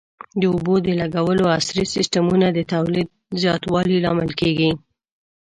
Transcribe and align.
د 0.39 0.41
اوبو 0.53 0.73
د 0.85 0.87
لګولو 1.01 1.43
عصري 1.55 1.83
سیستمونه 1.95 2.47
د 2.51 2.59
تولید 2.73 3.07
زیاتوالي 3.41 3.97
لامل 4.05 4.31
کېږي. 4.39 4.71